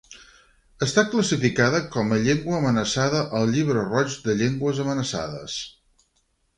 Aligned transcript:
Està 0.85 1.03
classificada 1.11 1.81
com 1.97 2.15
a 2.17 2.19
llengua 2.29 2.57
amenaçada 2.61 3.23
al 3.41 3.55
Llibre 3.55 3.87
Roig 3.93 4.19
de 4.27 4.39
Llengües 4.45 4.85
Amenaçades. 4.89 5.65